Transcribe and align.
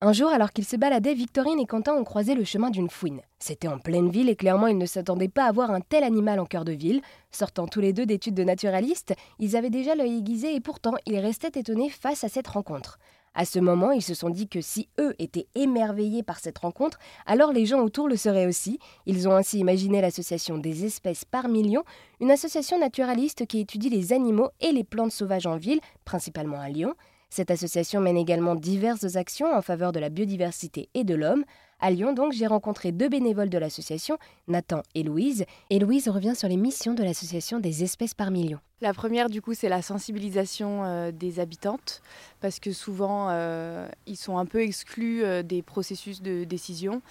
Un 0.00 0.12
jour, 0.12 0.28
alors 0.28 0.52
qu'ils 0.52 0.64
se 0.64 0.76
baladaient, 0.76 1.12
Victorine 1.12 1.58
et 1.58 1.66
Quentin 1.66 1.92
ont 1.92 2.04
croisé 2.04 2.36
le 2.36 2.44
chemin 2.44 2.70
d'une 2.70 2.88
fouine. 2.88 3.20
C'était 3.40 3.66
en 3.66 3.80
pleine 3.80 4.10
ville 4.10 4.28
et 4.28 4.36
clairement 4.36 4.68
ils 4.68 4.78
ne 4.78 4.86
s'attendaient 4.86 5.26
pas 5.26 5.46
à 5.46 5.50
voir 5.50 5.72
un 5.72 5.80
tel 5.80 6.04
animal 6.04 6.38
en 6.38 6.46
cœur 6.46 6.64
de 6.64 6.70
ville. 6.70 7.02
Sortant 7.32 7.66
tous 7.66 7.80
les 7.80 7.92
deux 7.92 8.06
d'études 8.06 8.36
de 8.36 8.44
naturalistes, 8.44 9.12
ils 9.40 9.56
avaient 9.56 9.70
déjà 9.70 9.96
l'œil 9.96 10.18
aiguisé 10.18 10.54
et 10.54 10.60
pourtant 10.60 10.94
ils 11.04 11.18
restaient 11.18 11.58
étonnés 11.58 11.90
face 11.90 12.22
à 12.22 12.28
cette 12.28 12.46
rencontre. 12.46 13.00
À 13.34 13.44
ce 13.44 13.58
moment, 13.58 13.90
ils 13.90 14.02
se 14.02 14.14
sont 14.14 14.30
dit 14.30 14.46
que 14.46 14.60
si 14.60 14.88
eux 15.00 15.16
étaient 15.18 15.48
émerveillés 15.56 16.22
par 16.22 16.38
cette 16.38 16.58
rencontre, 16.58 17.00
alors 17.26 17.52
les 17.52 17.66
gens 17.66 17.80
autour 17.80 18.06
le 18.06 18.16
seraient 18.16 18.46
aussi. 18.46 18.78
Ils 19.04 19.28
ont 19.28 19.34
ainsi 19.34 19.58
imaginé 19.58 20.00
l'association 20.00 20.58
des 20.58 20.84
espèces 20.84 21.24
par 21.24 21.48
million, 21.48 21.82
une 22.20 22.30
association 22.30 22.78
naturaliste 22.78 23.46
qui 23.46 23.58
étudie 23.58 23.90
les 23.90 24.12
animaux 24.12 24.50
et 24.60 24.70
les 24.70 24.84
plantes 24.84 25.10
sauvages 25.10 25.46
en 25.46 25.56
ville, 25.56 25.80
principalement 26.04 26.60
à 26.60 26.68
Lyon. 26.68 26.94
Cette 27.30 27.50
association 27.50 28.00
mène 28.00 28.16
également 28.16 28.54
diverses 28.54 29.16
actions 29.16 29.54
en 29.54 29.60
faveur 29.60 29.92
de 29.92 30.00
la 30.00 30.08
biodiversité 30.08 30.88
et 30.94 31.04
de 31.04 31.14
l'homme. 31.14 31.44
À 31.80 31.90
Lyon, 31.90 32.12
donc, 32.12 32.32
j'ai 32.32 32.46
rencontré 32.46 32.90
deux 32.90 33.08
bénévoles 33.08 33.50
de 33.50 33.58
l'association, 33.58 34.18
Nathan 34.48 34.82
et 34.96 35.04
Louise. 35.04 35.44
Et 35.70 35.78
Louise 35.78 36.08
revient 36.08 36.34
sur 36.34 36.48
les 36.48 36.56
missions 36.56 36.94
de 36.94 37.04
l'association 37.04 37.60
des 37.60 37.84
espèces 37.84 38.14
par 38.14 38.32
million. 38.32 38.58
La 38.80 38.94
première, 38.94 39.28
du 39.28 39.42
coup, 39.42 39.54
c'est 39.54 39.68
la 39.68 39.82
sensibilisation 39.82 40.84
euh, 40.84 41.12
des 41.12 41.38
habitantes, 41.38 42.00
parce 42.40 42.58
que 42.58 42.72
souvent, 42.72 43.28
euh, 43.30 43.88
ils 44.06 44.16
sont 44.16 44.38
un 44.38 44.46
peu 44.46 44.60
exclus 44.60 45.22
euh, 45.22 45.42
des 45.42 45.62
processus 45.62 46.22
de 46.22 46.44
décision 46.44 47.02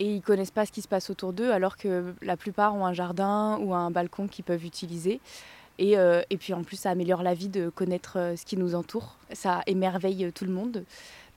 et 0.00 0.12
ils 0.12 0.22
connaissent 0.22 0.50
pas 0.50 0.66
ce 0.66 0.72
qui 0.72 0.82
se 0.82 0.88
passe 0.88 1.10
autour 1.10 1.32
d'eux, 1.32 1.50
alors 1.52 1.76
que 1.76 2.14
la 2.22 2.36
plupart 2.36 2.74
ont 2.74 2.86
un 2.86 2.92
jardin 2.92 3.58
ou 3.60 3.74
un 3.74 3.90
balcon 3.90 4.26
qu'ils 4.26 4.44
peuvent 4.44 4.64
utiliser. 4.64 5.20
Euh, 5.80 6.22
et, 6.30 6.36
puis 6.36 6.54
en 6.54 6.62
plus, 6.62 6.76
ça 6.76 6.90
améliore 6.90 7.22
la 7.22 7.34
vie 7.34 7.48
de 7.48 7.68
connaître 7.68 8.18
euh, 8.18 8.36
ce 8.36 8.44
qui 8.44 8.56
nous 8.56 8.74
entoure. 8.74 9.16
Ça 9.32 9.62
émerveille 9.66 10.32
tout 10.34 10.44
le 10.44 10.52
monde. 10.52 10.84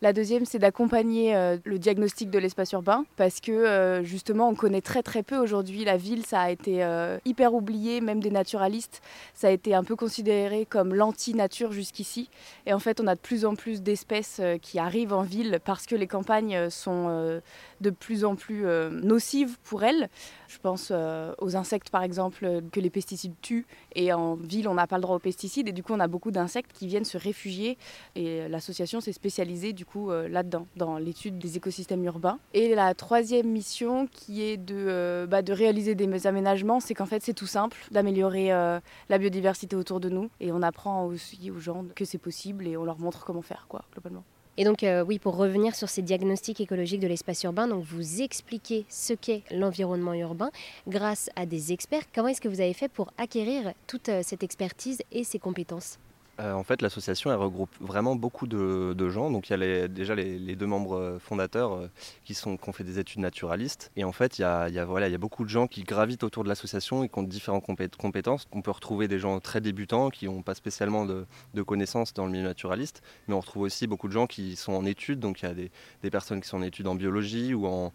La 0.01 0.13
deuxième, 0.13 0.45
c'est 0.45 0.59
d'accompagner 0.59 1.35
euh, 1.35 1.57
le 1.65 1.77
diagnostic 1.77 2.29
de 2.29 2.39
l'espace 2.39 2.71
urbain 2.71 3.03
parce 3.17 3.41
que 3.41 3.51
euh, 3.51 4.01
justement, 4.01 4.47
on 4.47 4.55
connaît 4.55 4.79
très 4.79 5.03
très 5.03 5.23
peu 5.23 5.37
aujourd'hui 5.37 5.83
la 5.83 5.97
ville. 5.97 6.25
Ça 6.25 6.39
a 6.39 6.51
été 6.51 6.85
euh, 6.85 7.17
hyper 7.25 7.53
oublié, 7.53 7.99
même 7.99 8.21
des 8.21 8.31
naturalistes. 8.31 9.01
Ça 9.33 9.49
a 9.49 9.51
été 9.51 9.75
un 9.75 9.83
peu 9.83 9.97
considéré 9.97 10.65
comme 10.65 10.95
l'anti-nature 10.95 11.73
jusqu'ici. 11.73 12.29
Et 12.65 12.71
en 12.71 12.79
fait, 12.79 13.01
on 13.01 13.07
a 13.07 13.15
de 13.15 13.19
plus 13.19 13.43
en 13.43 13.55
plus 13.55 13.81
d'espèces 13.81 14.39
qui 14.61 14.79
arrivent 14.79 15.11
en 15.11 15.23
ville 15.23 15.59
parce 15.65 15.85
que 15.85 15.95
les 15.95 16.07
campagnes 16.07 16.69
sont 16.69 17.41
de 17.81 17.89
plus 17.89 18.23
en 18.23 18.35
plus 18.35 18.65
nocives 18.91 19.57
pour 19.63 19.83
elles. 19.83 20.09
Je 20.47 20.57
pense 20.59 20.91
aux 20.91 21.55
insectes 21.55 21.89
par 21.89 22.03
exemple 22.03 22.61
que 22.71 22.79
les 22.79 22.89
pesticides 22.89 23.35
tuent. 23.41 23.65
Et 23.95 24.13
en 24.13 24.35
ville, 24.35 24.67
on 24.69 24.75
n'a 24.75 24.87
pas 24.87 24.95
le 24.95 25.01
droit 25.01 25.17
aux 25.17 25.19
pesticides. 25.19 25.67
Et 25.67 25.73
du 25.73 25.83
coup, 25.83 25.93
on 25.93 25.99
a 25.99 26.07
beaucoup 26.07 26.31
d'insectes 26.31 26.71
qui 26.73 26.87
viennent 26.87 27.05
se 27.05 27.17
réfugier. 27.17 27.77
Et 28.15 28.47
l'association 28.47 29.01
s'est 29.01 29.13
spécialisée 29.13 29.73
du 29.73 29.85
euh, 29.97 30.27
là-dedans, 30.27 30.67
dans 30.75 30.97
l'étude 30.97 31.37
des 31.37 31.57
écosystèmes 31.57 32.03
urbains. 32.03 32.39
Et 32.53 32.75
la 32.75 32.93
troisième 32.93 33.47
mission 33.47 34.07
qui 34.07 34.43
est 34.43 34.57
de, 34.57 34.75
euh, 34.75 35.27
bah, 35.27 35.41
réaliser 35.47 35.95
des 35.95 36.27
aménagements, 36.27 36.79
c'est 36.79 36.93
qu'en 36.93 37.05
fait 37.05 37.23
c'est 37.23 37.33
tout 37.33 37.47
simple, 37.47 37.77
d'améliorer 37.91 38.51
euh, 38.51 38.79
la 39.09 39.17
biodiversité 39.17 39.75
autour 39.75 39.99
de 39.99 40.09
nous. 40.09 40.29
Et 40.39 40.51
on 40.51 40.61
apprend 40.61 41.05
aussi 41.05 41.51
aux 41.51 41.59
gens 41.59 41.85
que 41.95 42.05
c'est 42.05 42.17
possible 42.17 42.67
et 42.67 42.77
on 42.77 42.83
leur 42.83 42.99
montre 42.99 43.25
comment 43.25 43.41
faire, 43.41 43.65
quoi, 43.67 43.83
globalement. 43.93 44.23
Et 44.57 44.65
donc, 44.65 44.85
oui, 45.07 45.19
pour 45.19 45.37
revenir 45.37 45.73
sur 45.73 45.87
ces 45.87 46.01
diagnostics 46.01 46.59
écologiques 46.59 46.99
de 46.99 47.07
l'espace 47.07 47.43
urbain, 47.43 47.65
donc 47.65 47.85
vous 47.85 48.21
expliquez 48.21 48.85
ce 48.89 49.13
qu'est 49.13 49.43
l'environnement 49.51 50.13
urbain 50.13 50.51
grâce 50.85 51.29
à 51.37 51.45
des 51.45 51.71
experts. 51.71 52.03
Comment 52.13 52.27
est-ce 52.27 52.41
que 52.41 52.49
vous 52.49 52.59
avez 52.59 52.73
fait 52.73 52.89
pour 52.89 53.13
acquérir 53.17 53.71
toute 53.87 54.09
cette 54.21 54.43
expertise 54.43 55.01
et 55.13 55.23
ces 55.23 55.39
compétences? 55.39 55.97
Euh, 56.39 56.53
en 56.53 56.63
fait, 56.63 56.81
l'association 56.81 57.37
regroupe 57.37 57.71
vraiment 57.81 58.15
beaucoup 58.15 58.47
de, 58.47 59.09
gens. 59.09 59.29
Donc, 59.29 59.49
il 59.49 59.59
y 59.59 59.63
a 59.63 59.87
déjà 59.87 60.15
les, 60.15 60.55
deux 60.55 60.65
membres 60.65 60.95
euh, 60.95 61.19
fondateurs 61.19 61.73
euh, 61.73 61.87
qui, 62.23 62.33
sont, 62.33 62.57
ont 62.65 62.71
fait 62.71 62.83
des 62.83 62.97
études 62.97 63.19
naturalistes. 63.19 63.91
Et 63.97 64.03
en 64.03 64.11
fait, 64.11 64.39
il 64.39 64.43
y 64.43 64.45
a, 64.45 64.85
voilà, 64.85 65.07
il 65.09 65.11
y 65.11 65.15
a 65.15 65.19
beaucoup 65.19 65.43
de 65.43 65.49
gens 65.49 65.67
qui 65.67 65.83
gravitent 65.83 66.23
autour 66.23 66.43
de 66.43 66.49
l'association 66.49 67.03
et 67.03 67.09
qui 67.09 67.19
ont 67.19 67.23
différentes 67.23 67.65
compétences. 67.97 68.47
On 68.53 68.61
peut 68.61 68.71
retrouver 68.71 69.07
des 69.07 69.19
gens 69.19 69.39
très 69.39 69.59
débutants 69.59 70.09
qui 70.09 70.27
n'ont 70.27 70.41
pas 70.41 70.55
spécialement 70.55 71.05
de, 71.05 71.25
connaissances 71.63 72.13
dans 72.13 72.25
le 72.25 72.31
milieu 72.31 72.45
naturaliste, 72.45 73.03
mais 73.27 73.33
on 73.33 73.41
retrouve 73.41 73.63
aussi 73.63 73.85
beaucoup 73.85 74.07
de 74.07 74.13
gens 74.13 74.25
qui 74.25 74.55
sont 74.55 74.73
en 74.73 74.85
études. 74.85 75.19
Donc, 75.19 75.41
il 75.41 75.45
y 75.45 75.49
a 75.49 75.53
des, 75.53 76.09
personnes 76.09 76.39
qui 76.41 76.47
sont 76.47 76.57
en 76.57 76.63
études 76.63 76.87
en 76.87 76.95
biologie 76.95 77.53
ou 77.53 77.67
en, 77.67 77.91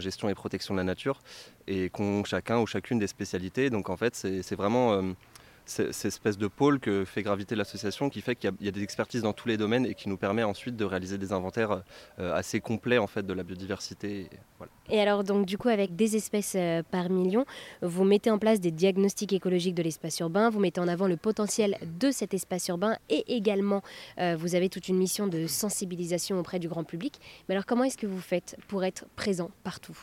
gestion 0.00 0.28
et 0.28 0.34
protection 0.34 0.74
de 0.74 0.78
la 0.78 0.84
nature 0.84 1.20
et 1.68 1.88
qui 1.88 2.02
ont 2.02 2.24
chacun 2.24 2.58
ou 2.58 2.66
chacune 2.66 2.98
des 2.98 3.06
spécialités. 3.06 3.70
Donc, 3.70 3.88
en 3.88 3.96
fait, 3.96 4.14
c'est 4.14 4.56
vraiment 4.56 5.00
cette 5.68 6.04
espèce 6.04 6.38
de 6.38 6.46
pôle 6.46 6.80
que 6.80 7.04
fait 7.04 7.22
graviter 7.22 7.54
l'association 7.54 8.08
qui 8.08 8.20
fait 8.20 8.34
qu'il 8.34 8.50
y, 8.60 8.68
a 8.68 8.70
des 8.70 8.82
expertises 8.82 9.22
dans 9.22 9.32
tous 9.32 9.48
les 9.48 9.56
domaines 9.56 9.86
et 9.86 9.94
qui 9.94 10.08
nous 10.08 10.16
permet 10.16 10.42
ensuite 10.42 10.76
de 10.76 10.84
réaliser 10.84 11.18
des 11.18 11.32
inventaires 11.32 11.82
euh, 12.18 12.34
assez 12.34 12.60
complets 12.60 12.98
en 12.98 13.06
fait 13.06 13.24
de 13.24 13.32
la 13.32 13.42
biodiversité. 13.42 14.28
Et 14.88 15.00
alors 15.00 15.24
donc 15.24 15.46
du 15.46 15.58
coup 15.58 15.68
avec 15.68 15.94
des 15.94 16.16
espèces 16.16 16.54
euh, 16.56 16.82
par 16.90 17.10
million, 17.10 17.44
vous 17.82 18.04
mettez 18.04 18.30
en 18.30 18.38
place 18.38 18.60
des 18.60 18.70
diagnostics 18.70 19.32
écologiques 19.32 19.74
de 19.74 19.82
l'espace 19.82 20.18
urbain, 20.20 20.50
vous 20.50 20.60
mettez 20.60 20.80
en 20.80 20.88
avant 20.88 21.06
le 21.06 21.16
potentiel 21.16 21.76
de 21.98 22.10
cet 22.10 22.34
espace 22.34 22.68
urbain 22.68 22.96
et 23.10 23.36
également 23.36 23.82
euh, 24.18 24.36
vous 24.38 24.54
avez 24.54 24.68
toute 24.68 24.88
une 24.88 24.96
mission 24.96 25.26
de 25.26 25.46
sensibilisation 25.46 26.38
auprès 26.38 26.58
du 26.58 26.68
grand 26.68 26.84
public. 26.84 27.20
Mais 27.48 27.54
alors 27.54 27.66
comment 27.66 27.84
est-ce 27.84 27.98
que 27.98 28.06
vous 28.06 28.20
faites 28.20 28.56
pour 28.68 28.84
être 28.84 29.04
présent 29.16 29.50
partout? 29.64 29.98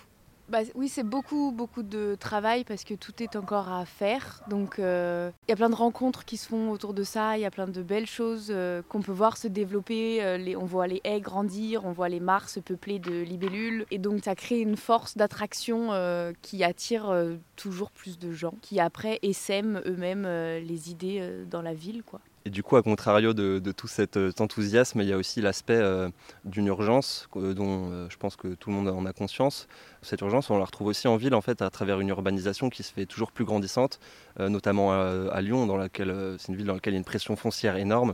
Bah, 0.47 0.59
oui, 0.75 0.89
c'est 0.89 1.03
beaucoup, 1.03 1.51
beaucoup 1.51 1.81
de 1.81 2.15
travail 2.19 2.63
parce 2.65 2.83
que 2.83 2.93
tout 2.93 3.23
est 3.23 3.35
encore 3.35 3.71
à 3.71 3.85
faire. 3.85 4.43
Donc, 4.47 4.77
euh, 4.77 5.31
il 5.47 5.51
y 5.51 5.53
a 5.53 5.55
plein 5.55 5.71
de 5.71 5.75
rencontres 5.75 6.23
qui 6.23 6.37
se 6.37 6.47
font 6.47 6.69
autour 6.69 6.93
de 6.93 7.03
ça. 7.03 7.37
Il 7.37 7.41
y 7.41 7.45
a 7.45 7.51
plein 7.51 7.67
de 7.67 7.81
belles 7.81 8.05
choses 8.05 8.47
euh, 8.51 8.83
qu'on 8.87 9.01
peut 9.01 9.11
voir 9.11 9.37
se 9.37 9.47
développer. 9.47 10.23
Euh, 10.23 10.55
on 10.57 10.65
voit 10.65 10.85
les 10.85 11.01
haies 11.03 11.19
grandir, 11.19 11.85
on 11.85 11.91
voit 11.91 12.09
les 12.09 12.19
mares 12.19 12.49
se 12.49 12.59
peupler 12.59 12.99
de 12.99 13.21
libellules. 13.21 13.85
Et 13.89 13.97
donc, 13.97 14.23
ça 14.23 14.35
crée 14.35 14.59
une 14.59 14.77
force 14.77 15.17
d'attraction 15.17 15.89
qui 16.41 16.63
attire 16.63 17.13
toujours 17.55 17.91
plus 17.91 18.19
de 18.19 18.31
gens 18.31 18.53
qui, 18.61 18.79
après, 18.79 19.19
essaiment 19.21 19.81
eux-mêmes 19.85 20.23
les 20.25 20.91
idées 20.91 21.45
dans 21.49 21.61
la 21.61 21.73
ville. 21.73 22.03
quoi. 22.03 22.19
Et 22.47 22.51
du 22.51 22.61
coup, 22.61 22.75
à 22.75 22.83
contrario 22.83 23.33
de, 23.33 23.59
tout 23.71 23.87
cet 23.87 24.17
euh, 24.17 24.31
enthousiasme, 24.39 25.01
il 25.01 25.07
y 25.07 25.13
a 25.13 25.17
aussi 25.17 25.41
l'aspect 25.41 25.77
euh, 25.77 26.09
d'une 26.43 26.67
urgence 26.67 27.27
euh, 27.35 27.55
dont 27.55 28.07
je 28.07 28.17
pense 28.17 28.35
que 28.35 28.49
tout 28.49 28.69
le 28.69 28.75
monde 28.75 28.87
en 28.87 29.03
a 29.07 29.13
conscience. 29.13 29.67
Cette 30.03 30.21
urgence, 30.21 30.51
on 30.51 30.59
la 30.59 30.65
retrouve 30.65 30.87
aussi 30.87 31.07
en 31.07 31.17
ville, 31.17 31.33
en 31.33 31.41
fait, 31.41 31.63
à 31.63 31.71
travers 31.71 31.99
une 31.99 32.09
urbanisation 32.09 32.69
qui 32.69 32.83
se 32.83 32.93
fait 32.93 33.07
toujours 33.07 33.31
plus 33.31 33.45
grandissante, 33.45 33.99
notamment 34.37 34.93
à, 34.93 35.41
Lyon, 35.41 35.65
dans 35.65 35.77
laquelle 35.77 36.35
c'est 36.37 36.49
une 36.49 36.55
ville 36.55 36.67
dans 36.67 36.75
laquelle 36.75 36.93
il 36.93 36.97
y 36.97 36.99
a 36.99 36.99
une 36.99 37.05
pression 37.05 37.35
foncière 37.35 37.75
énorme. 37.77 38.13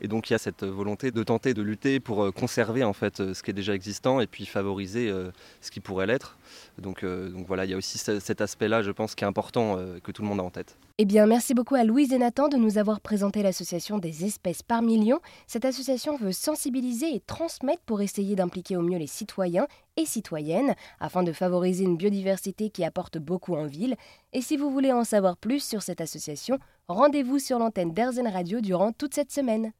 Et 0.00 0.08
donc 0.08 0.30
il 0.30 0.32
y 0.32 0.36
a 0.36 0.38
cette 0.38 0.64
volonté 0.64 1.10
de 1.10 1.22
tenter 1.22 1.54
de 1.54 1.62
lutter 1.62 2.00
pour 2.00 2.32
conserver 2.34 2.82
en 2.84 2.92
fait 2.92 3.32
ce 3.32 3.42
qui 3.42 3.50
est 3.50 3.54
déjà 3.54 3.74
existant 3.74 4.20
et 4.20 4.26
puis 4.26 4.46
favoriser 4.46 5.12
ce 5.60 5.70
qui 5.70 5.78
pourrait 5.78 6.06
l'être. 6.06 6.36
Donc, 6.78 7.04
donc 7.04 7.46
voilà, 7.46 7.64
il 7.64 7.70
y 7.70 7.74
a 7.74 7.76
aussi 7.76 7.98
cet 7.98 8.40
aspect-là, 8.40 8.82
je 8.82 8.90
pense, 8.90 9.14
qui 9.14 9.22
est 9.22 9.28
important 9.28 9.76
que 10.02 10.10
tout 10.10 10.22
le 10.22 10.28
monde 10.28 10.40
a 10.40 10.44
en 10.44 10.50
tête. 10.50 10.76
Eh 11.00 11.04
bien, 11.04 11.26
merci 11.26 11.54
beaucoup 11.54 11.76
à 11.76 11.84
Louise 11.84 12.12
et 12.12 12.18
Nathan 12.18 12.48
de 12.48 12.56
nous 12.56 12.76
avoir 12.76 13.00
présenté 13.00 13.44
l'association 13.44 13.98
des 13.98 14.24
espèces 14.24 14.64
par 14.64 14.82
millions. 14.82 15.20
Cette 15.46 15.64
association 15.64 16.16
veut 16.16 16.32
sensibiliser 16.32 17.14
et 17.14 17.20
transmettre 17.20 17.82
pour 17.82 18.02
essayer 18.02 18.34
d'impliquer 18.34 18.76
au 18.76 18.82
mieux 18.82 18.98
les 18.98 19.06
citoyens 19.06 19.68
et 19.96 20.04
citoyennes 20.04 20.74
afin 20.98 21.22
de 21.22 21.32
favoriser 21.32 21.84
une 21.84 21.96
biodiversité 21.96 22.70
qui 22.70 22.82
apporte 22.82 23.18
beaucoup 23.18 23.54
en 23.54 23.66
ville. 23.66 23.94
Et 24.32 24.42
si 24.42 24.56
vous 24.56 24.72
voulez 24.72 24.92
en 24.92 25.04
savoir 25.04 25.36
plus 25.36 25.62
sur 25.62 25.82
cette 25.82 26.00
association, 26.00 26.58
rendez-vous 26.88 27.38
sur 27.38 27.60
l'antenne 27.60 27.94
d'Airzen 27.94 28.26
Radio 28.26 28.60
durant 28.60 28.90
toute 28.90 29.14
cette 29.14 29.30
semaine. 29.30 29.70